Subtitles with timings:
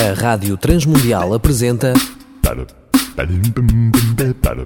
[0.00, 1.92] A Rádio Transmundial apresenta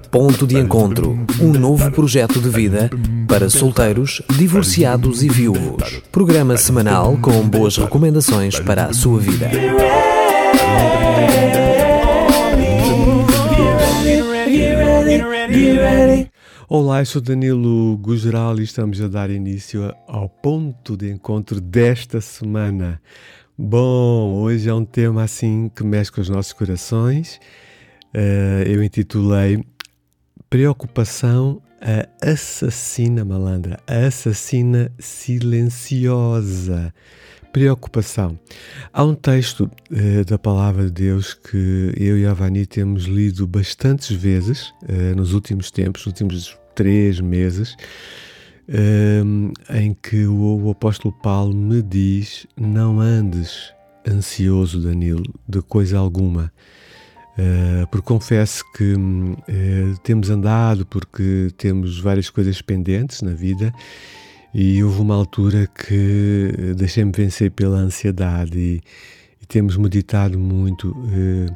[0.09, 2.89] Ponto de Encontro, um novo projeto de vida
[3.27, 6.01] para solteiros, divorciados e viúvos.
[6.09, 9.51] Programa semanal com boas recomendações para a sua vida.
[16.69, 22.21] Olá, eu sou Danilo Gugeral e estamos a dar início ao ponto de encontro desta
[22.21, 23.01] semana.
[23.57, 27.39] Bom, hoje é um tema assim que mexe com os nossos corações.
[28.13, 29.63] Uh, eu intitulei
[30.49, 36.93] Preocupação a assassina malandra, a assassina silenciosa.
[37.53, 38.37] Preocupação.
[38.91, 43.47] Há um texto uh, da Palavra de Deus que eu e a Vani temos lido
[43.47, 47.77] bastantes vezes uh, nos últimos tempos, nos últimos três meses,
[48.67, 53.73] um, em que o, o, apóstolo Paulo me diz: Não andes
[54.07, 56.51] ansioso, Danilo, de coisa alguma.
[57.37, 63.73] Uh, porque confesso que uh, temos andado, porque temos várias coisas pendentes na vida
[64.53, 68.81] e houve uma altura que deixei-me vencer pela ansiedade e,
[69.41, 70.91] e temos meditado muito.
[70.91, 71.53] Uh,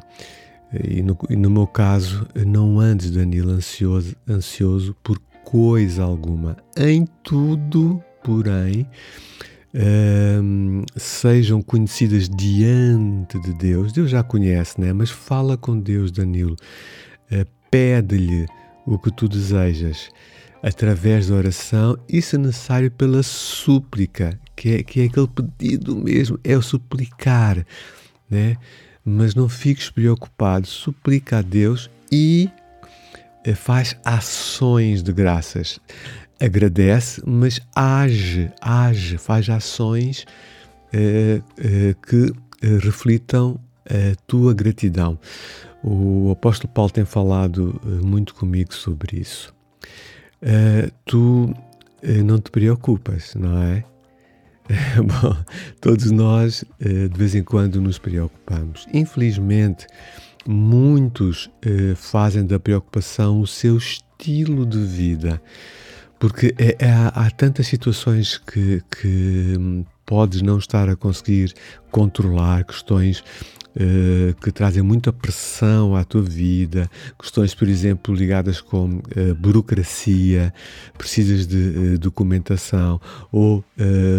[0.84, 5.18] e no, e no, meu caso, não andes, Danilo, ansioso, ansioso por
[5.50, 6.56] coisa alguma.
[6.76, 8.86] Em tudo, porém,
[9.74, 13.92] um, sejam conhecidas diante de Deus.
[13.92, 14.92] Deus já conhece, né?
[14.92, 16.54] Mas fala com Deus, Danilo.
[17.32, 18.46] Uh, Pede-lhe
[18.86, 20.08] o que tu desejas
[20.62, 26.38] através da oração e, se necessário, pela súplica, que é, que é aquele pedido mesmo,
[26.44, 27.66] é o suplicar,
[28.28, 28.56] né?
[29.04, 32.59] Mas não fiques preocupado, suplica a Deus e eh,
[33.54, 35.80] faz ações de graças.
[36.40, 40.24] Agradece, mas age, age, faz ações
[40.92, 42.32] eh, eh, que
[42.82, 45.18] reflitam a tua gratidão.
[45.82, 49.54] O apóstolo Paulo tem falado muito comigo sobre isso.
[51.06, 51.54] tu
[52.24, 53.84] não te preocupas, não é?
[54.96, 55.36] Bom,
[55.80, 58.86] todos nós de vez em quando nos preocupamos.
[58.92, 59.86] Infelizmente,
[60.46, 65.40] muitos eh, fazem da preocupação o seu estilo de vida,
[66.18, 71.54] porque é, é, há, tantas situações que, que hum, podes não estar a conseguir
[71.90, 73.22] controlar, questões
[73.70, 80.52] Uh, que trazem muita pressão à tua vida, questões, por exemplo, ligadas com uh, burocracia,
[80.98, 83.64] precisas de uh, documentação, ou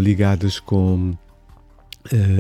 [0.02, 1.14] ligadas com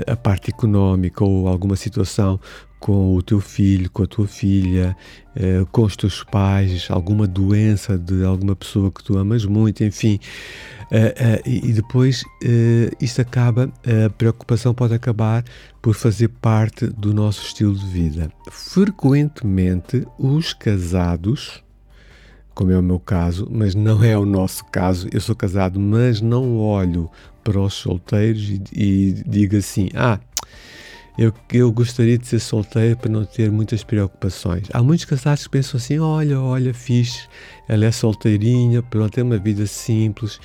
[0.08, 2.40] a parte económica ou alguma situação
[2.82, 4.98] com o teu filho, com a tua filha,
[5.36, 10.20] eh, com os teus pais, alguma doença de alguma pessoa que tu amas muito, enfim.
[10.90, 12.24] Eh, eh, e depois
[13.00, 15.46] isto acaba, a preocupação pode acabar
[15.80, 18.32] por fazer parte do nosso estilo de vida.
[18.50, 21.64] Frequentemente, os casados,
[22.56, 26.20] como é o meu caso, mas não é o nosso caso, eu sou casado, mas
[26.20, 27.10] não olho
[27.44, 30.20] para os solteiros e, e digo assim: ah
[31.18, 34.68] eu, eu gostaria de ser solteiro para não ter muitas preocupações.
[34.74, 37.28] Há muitos casados que pensam assim: olha, olha, fixe,
[37.68, 40.40] ela é solteirinha, pronto, tem uma vida simples.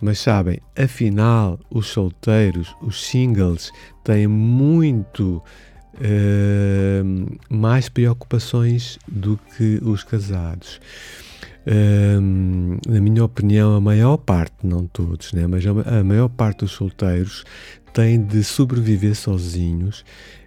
[0.00, 3.70] Mas sabem, afinal, os solteiros, os singles,
[4.02, 5.42] têm muito
[5.96, 10.80] uh, mais preocupações do que os casados.
[11.66, 16.72] Uh, na minha opinião, a maior parte, não todos, né, mas a maior parte dos
[16.72, 17.44] solteiros
[17.92, 20.04] têm de sobreviver sozinhos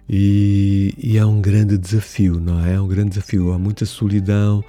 [0.08, 2.74] e, e, é um grande desafio, não é?
[2.74, 3.52] É um grande desafio.
[3.52, 4.62] Há muita solidão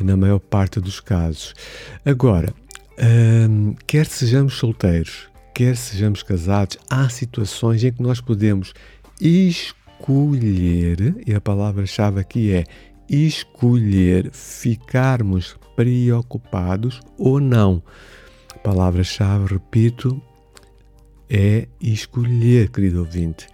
[0.00, 1.54] na maior parte dos casos.
[2.04, 2.52] Agora,
[3.48, 8.74] hum, quer sejamos solteiros, quer sejamos casados, há situações em que nós podemos
[9.20, 12.64] escolher, e a palavra-chave aqui é
[13.08, 17.82] escolher ficarmos preocupados ou não.
[18.64, 20.20] Palavra-chave, repito,
[21.32, 23.46] é escolher, querido ouvinte.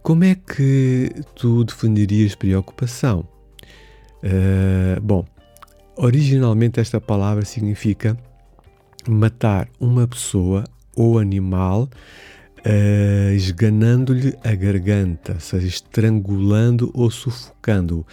[0.00, 3.28] Como é que tu definirias preocupação?
[4.22, 5.26] Uh, bom,
[5.96, 8.16] originalmente esta palavra significa
[9.08, 10.64] matar uma pessoa
[10.94, 11.88] ou animal
[12.60, 18.06] uh, esganando-lhe a garganta, ou seja, estrangulando ou sufocando.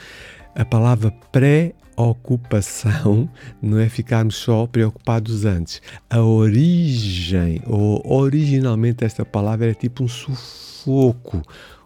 [0.58, 3.30] A palavra pré ocupação
[3.62, 5.80] não é ficarmos só preocupados antes.
[6.10, 11.44] A origem, ou originalmente esta palavra é tipo um sufoco,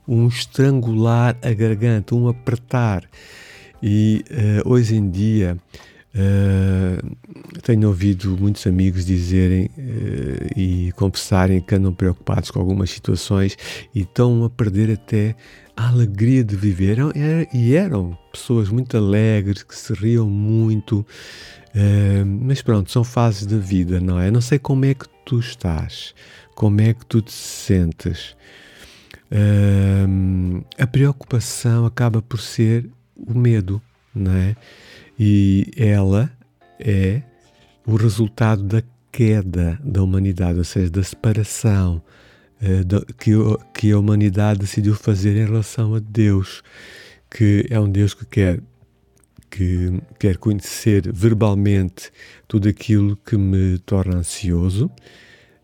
[0.08, 3.04] um estrangular a garganta, um apertar.
[3.84, 5.58] E uh, hoje em dia
[6.14, 7.16] Uh,
[7.62, 13.58] tenho ouvido muitos amigos dizerem uh, e confessarem que andam preocupados com algumas situações
[13.96, 15.38] e estão a perder até
[15.76, 17.00] a alegria de viver.
[17.00, 17.12] Eram,
[17.54, 23.58] e eram pessoas muito alegres, que se riam muito, uh, mas pronto, são fases da
[23.58, 24.32] vida, não é?
[24.32, 26.14] Não sei como é que tu estás,
[26.56, 28.36] como é que tu te sentes.
[30.78, 33.82] a preocupação acaba por ser o medo,
[34.14, 34.56] não é?
[35.18, 36.32] E ela
[36.80, 37.22] é
[37.86, 38.82] o resultado da
[39.12, 42.02] queda da humanidade, ou seja, da separação
[42.62, 42.84] eh,
[43.18, 43.32] que,
[43.74, 46.62] que a humanidade decidiu fazer em relação a Deus,
[47.30, 48.62] que é um Deus que quer
[49.50, 52.10] que quer conhecer verbalmente
[52.48, 54.90] tudo aquilo que me torna ansioso,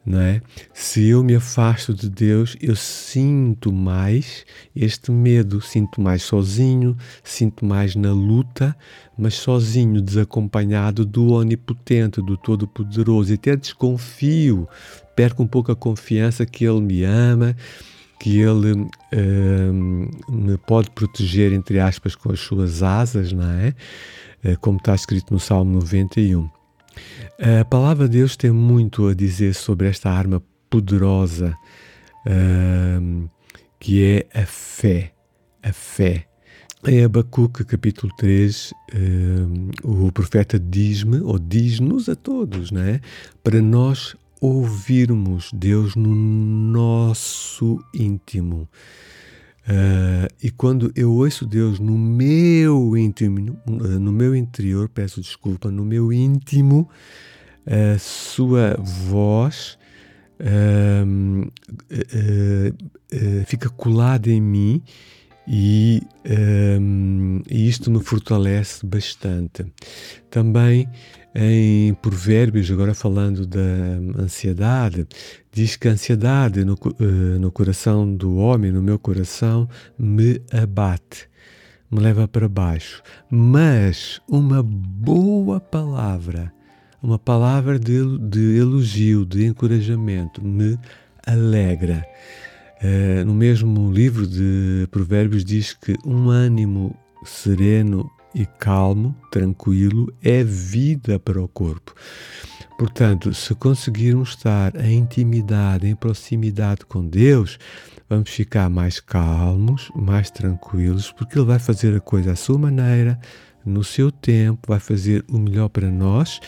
[0.08, 0.42] não é?
[0.74, 7.66] Se eu me afasto de Deus, eu sinto mais este medo, sinto mais sozinho, sinto
[7.66, 8.74] mais na luta,
[9.18, 14.66] mas sozinho, desacompanhado do Onipotente, do Todo-Poderoso, e até desconfio,
[15.14, 17.54] perco um pouco a confiança que Ele me ama,
[18.18, 19.74] que Ele uh,
[20.32, 23.74] me pode proteger, entre aspas, com as suas asas, não é?
[24.46, 26.57] Uh, como está escrito no Salmo 91.
[27.62, 31.56] A palavra de Deus tem muito a dizer sobre esta arma poderosa
[32.26, 33.30] uh,
[33.80, 35.14] que é a fé.
[35.64, 36.26] A fé.
[36.86, 43.02] Em Abacuque, capítulo 3, uh, o profeta diz-me, ou diz-nos a todos, né,
[43.44, 48.70] para nós ouvirmos Deus no nosso íntimo.
[49.68, 55.84] Uh, e quando eu ouço Deus no meu íntimo, no meu interior, peço desculpa, no
[55.84, 56.88] meu íntimo,
[57.66, 59.78] a sua voz
[60.40, 64.82] uh, uh, fica colada em mim
[65.48, 66.04] e,
[66.80, 69.66] um, e, isto me fortalece bastante.
[70.30, 70.90] Também
[71.34, 73.62] em Provérbios, agora falando da
[74.22, 75.08] ansiedade,
[75.52, 81.30] diz que a ansiedade no, uh, no coração do homem, no meu coração, me abate,
[81.90, 83.02] me leva para baixo.
[83.30, 86.52] Mas uma boa palavra,
[87.02, 90.78] uma palavra de, de elogio, de encorajamento, me
[91.26, 92.06] alegra.
[92.82, 96.96] Uh, no mesmo livro de Provérbios diz que um ânimo
[97.26, 101.96] sereno e calmo, tranquilo, é vida para o corpo.
[102.78, 107.58] Portanto, se conseguirmos estar em intimidade, em proximidade com Deus,
[108.08, 113.20] vamos ficar mais calmos, mais tranquilos, porque Ele vai fazer a coisa à sua maneira,
[113.66, 116.40] no seu tempo, vai fazer o melhor para nós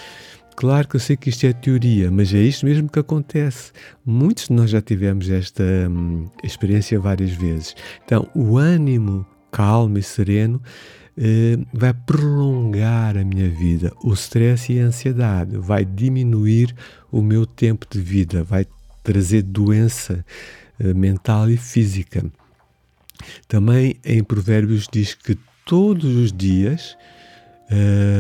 [0.59, 3.71] Claro que eu sei que isto é teoria, mas é isto mesmo que acontece.
[4.05, 7.73] Muitos de nós já tivemos esta hum, experiência várias vezes.
[8.03, 10.61] Então, o ânimo calmo e sereno
[11.17, 13.93] eh, vai prolongar a minha vida.
[14.03, 16.75] O stress e a ansiedade vai diminuir
[17.09, 18.67] o meu tempo de vida, vai
[19.01, 20.25] trazer doença
[20.77, 22.25] eh, mental e física.
[23.47, 26.97] Também em Provérbios diz que todos os dias
[27.69, 28.18] uh,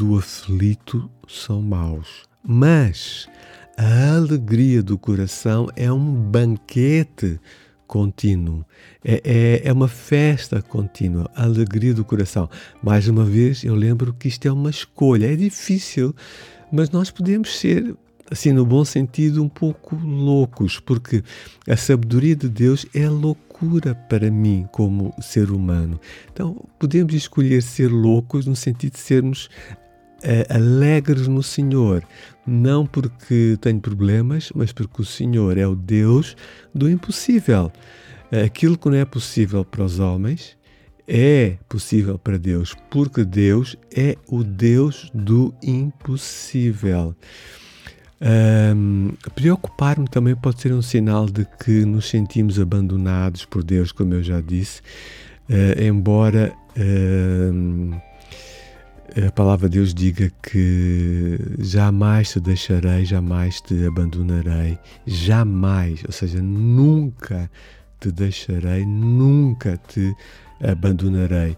[0.00, 2.22] do aflito são maus.
[2.42, 3.28] Mas
[3.76, 7.38] a alegria do coração é um banquete
[7.86, 8.64] contínuo,
[9.04, 12.48] é, é, é, uma festa contínua, a alegria do coração.
[12.82, 16.14] Mais uma vez, eu lembro que isto é uma escolha, é difícil,
[16.72, 17.94] mas nós podemos ser
[18.30, 21.22] assim, no bom sentido, um pouco loucos, porque
[21.68, 26.00] a sabedoria de Deus é loucura para mim como ser humano.
[26.32, 29.50] Então, podemos escolher ser loucos no sentido de sermos
[30.48, 32.02] alegres no Senhor,
[32.46, 36.36] não porque tenho problemas, mas porque o Senhor é o Deus
[36.74, 37.72] do impossível.
[38.44, 40.56] Aquilo que não é possível para os homens
[41.06, 47.16] é possível para Deus, porque Deus é o Deus do impossível.
[48.22, 54.14] Um, Preocupar-me também pode ser um sinal de que nos sentimos abandonados por Deus, como
[54.14, 54.80] eu já disse,
[55.48, 58.00] uh, embora uh,
[59.26, 66.40] a palavra de Deus diga que jamais te deixarei, jamais te abandonarei, jamais, ou seja,
[66.40, 67.50] nunca
[67.98, 70.14] te deixarei, nunca te
[70.62, 71.56] abandonarei.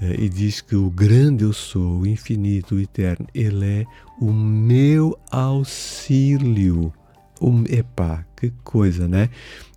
[0.00, 3.84] Eh, e diz que o grande eu sou, o infinito, o eterno, ele é
[4.20, 6.92] o meu auxílio.
[7.40, 9.28] O, epá, que coisa, né?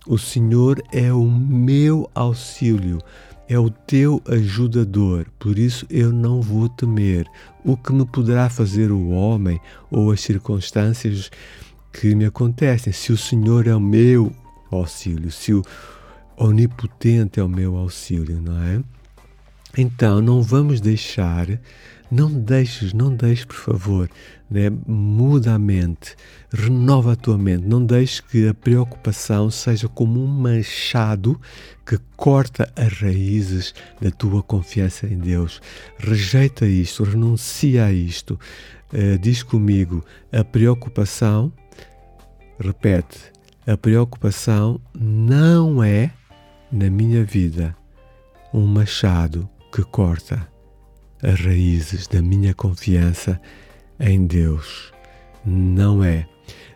[0.06, 2.98] O Senhor é o meu auxílio,
[3.50, 7.26] é o teu ajudador, por isso eu não vou temer.
[7.64, 11.32] O que me poderá fazer o homem ou as circunstâncias
[11.92, 14.32] que me acontecem, se o Senhor é o meu
[14.70, 15.64] auxílio, se o
[16.36, 18.80] Onipotente é o meu auxílio, não é?
[19.76, 21.48] Então, não vamos deixar,
[22.10, 24.10] não deixes, não deixes, por favor,
[24.50, 24.68] né?
[24.86, 26.16] muda a mente,
[26.52, 31.40] renova a tua mente, não deixes que a preocupação seja como um machado
[31.86, 35.62] que corta as raízes da tua confiança em Deus.
[35.98, 38.38] Rejeita isto, renuncia a isto.
[38.92, 41.52] Uh, diz comigo, a preocupação,
[42.58, 43.18] repete,
[43.64, 46.10] a preocupação não é,
[46.72, 47.76] na minha vida,
[48.52, 50.50] um machado que corta
[51.22, 53.40] as raízes da minha confiança
[53.98, 54.92] em Deus.
[55.44, 56.26] Não é.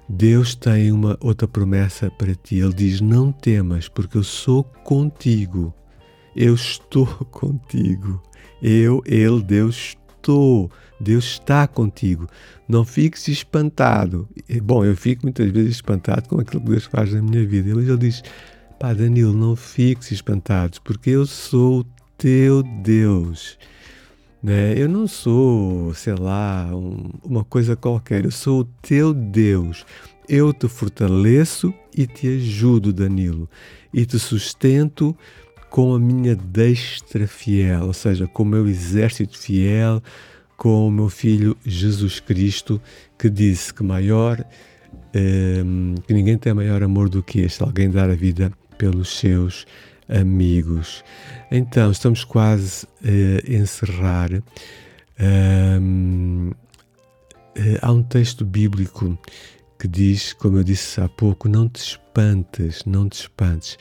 [0.08, 2.56] Deus tem uma outra promessa para ti.
[2.56, 5.72] Ele diz: Não temas, porque eu sou contigo.
[6.36, 8.22] Eu estou contigo.
[8.62, 10.70] Eu, Ele, Deus, estou.
[11.00, 12.28] Deus está contigo.
[12.68, 14.28] Não fiques espantado.
[14.62, 17.74] Bom, eu fico muitas vezes espantado com aquilo que Deus faz na minha vida.
[17.74, 18.22] Mas Ele diz:
[18.78, 21.84] Pá, Danilo, não fiques espantado, porque eu sou o
[22.18, 23.58] teu Deus.
[24.44, 24.74] Né?
[24.76, 29.86] Eu não sou, sei lá, um, uma coisa qualquer, eu sou o teu Deus.
[30.28, 33.48] Eu te fortaleço e te ajudo, Danilo,
[33.90, 35.16] e te sustento
[35.70, 40.02] com a minha destra fiel, ou seja, com o meu exército fiel,
[40.58, 42.78] com o meu filho Jesus Cristo,
[43.18, 44.44] que disse que maior,
[45.14, 45.64] eh,
[46.06, 49.64] que ninguém tem maior amor do que este, alguém dar a vida pelos seus
[50.08, 51.04] amigos.
[51.50, 54.30] Então, estamos quase a encerrar.
[55.20, 56.50] Um,
[57.54, 59.18] eh, há um texto bíblico
[59.78, 63.78] que diz, como eu disse há pouco, não te espantes, não te espantes.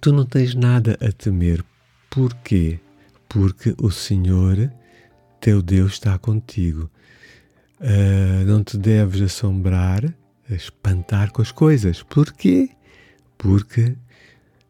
[0.00, 1.64] Tu não tens nada a temer.
[2.10, 2.80] Porquê?
[3.28, 4.70] Porque o Senhor,
[5.40, 6.90] teu Deus, está contigo.
[7.80, 10.02] Uh, não te deves assombrar,
[10.48, 12.02] espantar com as coisas.
[12.02, 12.70] Porquê?
[13.42, 13.96] Porque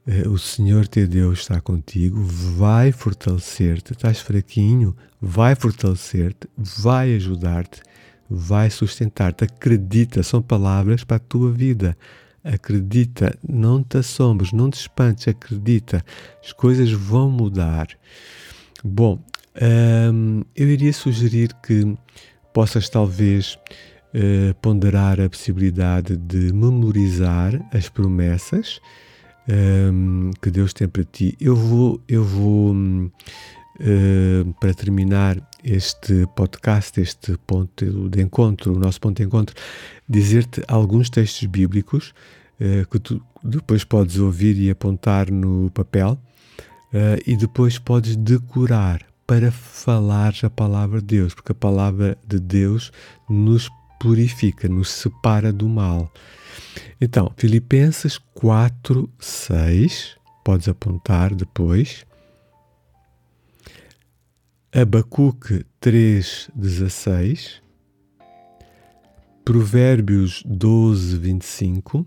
[0.06, 3.92] eh, o Senhor teu Deus está contigo, vai fortalecer-te.
[3.92, 7.82] Estás fraquinho, vai fortalecer-te, vai ajudar-te,
[8.30, 9.44] vai sustentar-te.
[9.44, 11.94] Acredita, são palavras para a tua vida.
[12.42, 16.02] Acredita, não te assombres, não te espantes, acredita,
[16.42, 17.88] as coisas vão mudar.
[18.82, 19.22] Bom,
[20.12, 21.94] hum, eu iria sugerir que
[22.54, 23.58] possas talvez
[24.14, 28.80] uh, ponderar a possibilidade de memorizar as promessas
[29.48, 31.36] ehm, que Deus tem para ti.
[31.40, 39.00] Eu vou, eu vou uh, para terminar este podcast, este ponto de encontro, o nosso
[39.00, 39.54] ponto de encontro,
[40.08, 42.12] dizer-te alguns textos bíblicos
[42.60, 46.18] uh, que tu depois podes ouvir e apontar no papel.
[47.26, 52.92] E depois podes decorar para falar a palavra de Deus, porque a palavra de Deus
[53.26, 53.70] nos
[54.02, 56.12] purifica, nos separa do mal.
[57.00, 62.04] Então, Filipenses 4, 6, podes apontar depois.
[64.74, 67.62] Abacuque 3, 16.
[69.44, 72.04] Provérbios 12, 25.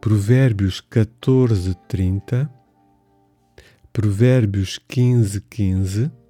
[0.00, 2.48] Provérbios 14, 30.
[3.92, 6.25] Provérbios 15, 15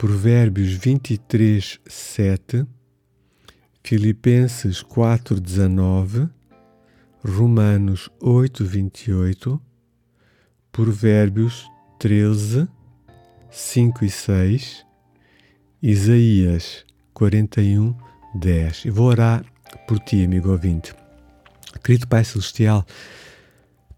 [0.00, 2.66] Provérbios 23, 7,
[3.84, 6.26] Filipenses 4, 19,
[7.22, 9.60] Romanos 8, 28,
[10.72, 12.66] Provérbios 13,
[13.50, 14.86] 5 e 6,
[15.82, 17.94] Isaías 41,
[18.36, 18.86] 10.
[18.86, 19.44] E vou orar
[19.86, 20.94] por ti, amigo ouvinte.
[21.84, 22.86] Querido Pai Celestial,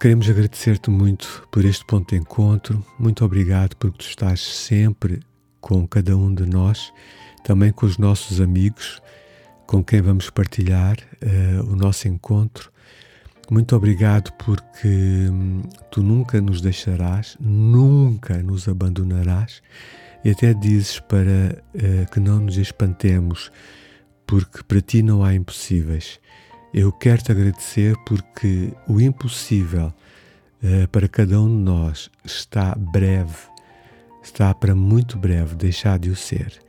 [0.00, 2.85] queremos agradecer-te muito por este ponto de encontro.
[2.99, 5.21] Muito obrigado porque tu estás sempre
[5.62, 6.92] com cada um de nós,
[7.42, 9.00] também com os nossos amigos,
[9.66, 12.71] com quem vamos partilhar uh, o nosso encontro.
[13.50, 14.88] Muito obrigado porque
[15.31, 19.62] hum, tu nunca nos deixarás, nunca nos abandonarás
[20.25, 23.50] e até dizes para uh, que não nos espantemos,
[24.26, 26.21] porque para ti não há impossíveis.
[26.75, 29.92] Eu quero te agradecer porque o impossível
[30.62, 33.51] uh, para cada um de nós está breve
[34.23, 36.61] está para muito breve deixar de o ser.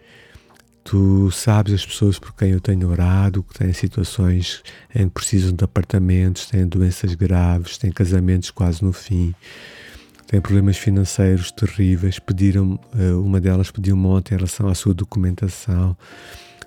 [0.83, 4.61] Tu sabes as pessoas por quem eu tenho orado, que têm situações
[4.93, 9.33] em que precisam de apartamentos, têm doenças graves, têm casamentos quase no fim,
[10.27, 12.19] têm problemas financeiros terríveis.
[12.19, 15.95] Pediram, eh, uma delas pediu-me ontem em relação à sua documentação.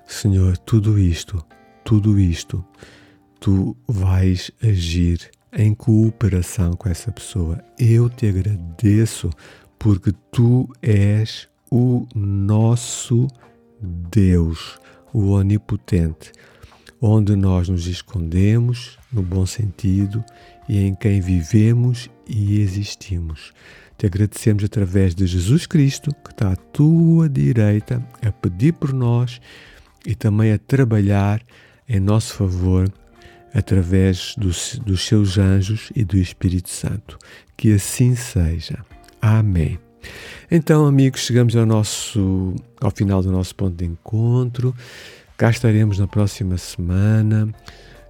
[0.07, 1.45] Senhor, tudo isto,
[1.83, 2.65] tudo isto,
[3.39, 7.63] tu vais agir em cooperação com essa pessoa.
[7.77, 9.29] Eu te agradeço
[9.79, 13.27] porque tu és o nosso
[13.81, 14.79] Deus,
[15.13, 16.31] o Onipotente,
[17.01, 20.23] onde nós nos escondemos, no bom sentido,
[20.67, 23.53] e em quem vivemos e existimos.
[23.97, 29.41] Te agradecemos através de Jesus Cristo, que está à tua direita, a pedir por nós
[30.05, 31.41] e também a trabalhar
[31.87, 32.91] em nosso favor
[33.53, 37.17] através dos, dos seus anjos e do Espírito Santo.
[37.55, 38.85] Que assim seja.
[39.21, 39.79] Amém.
[40.49, 44.73] Então, amigos, chegamos ao, nosso, ao final do nosso ponto de encontro.
[45.37, 47.49] Cá estaremos na próxima semana.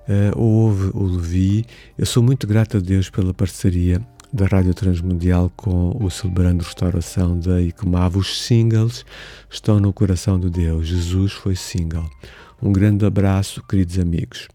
[0.07, 1.65] Uh, houve o Levi.
[1.97, 7.39] Eu sou muito grato a Deus pela parceria da Rádio Transmundial com o Celebrando Restauração
[7.39, 8.17] da ICMAV.
[8.17, 9.05] Os singles
[9.49, 10.87] estão no coração de Deus.
[10.87, 12.09] Jesus foi single.
[12.61, 14.47] Um grande abraço, queridos amigos.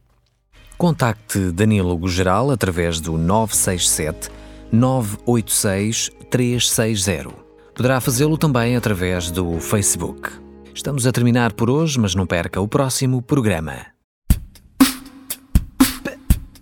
[0.79, 4.31] Contacte Danilo Gugeral através do 967
[4.73, 7.29] 986 360.
[7.75, 10.31] Poderá fazê-lo também através do Facebook.
[10.75, 13.75] Estamos a terminar por hoje, mas não perca o próximo programa.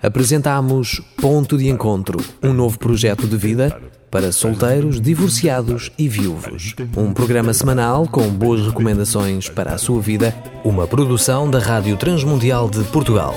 [0.02, 6.74] Apresentamos Ponto de Encontro, um novo projeto de vida para solteiros, divorciados e viúvos.
[6.96, 10.34] Um programa semanal com boas recomendações para a sua vida,
[10.64, 13.36] uma produção da Rádio Transmundial de Portugal.